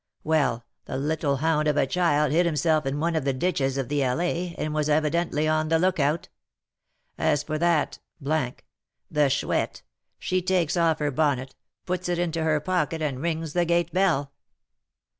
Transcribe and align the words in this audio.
Well, 0.23 0.65
the 0.85 0.97
little 0.97 1.35
hound 1.35 1.67
of 1.67 1.77
a 1.77 1.85
child 1.85 2.31
hid 2.31 2.47
himself 2.47 2.87
in 2.87 2.99
one 2.99 3.15
of 3.15 3.23
the 3.23 3.33
ditches 3.33 3.77
of 3.77 3.87
the 3.87 3.99
Allée, 3.99 4.55
and 4.57 4.73
was 4.73 4.89
evidently 4.89 5.47
on 5.47 5.67
the 5.69 5.77
lookout. 5.77 6.27
As 7.19 7.43
for 7.43 7.59
that, 7.59 7.99
the 8.19 9.29
Chouette, 9.29 9.83
she 10.17 10.41
takes 10.41 10.75
off 10.75 10.97
her 10.97 11.11
bonnet, 11.11 11.53
puts 11.85 12.09
it 12.09 12.17
into 12.17 12.41
her 12.43 12.59
pocket, 12.59 12.99
and 13.03 13.21
rings 13.21 13.53
the 13.53 13.63
gate 13.63 13.93
bell. 13.93 14.31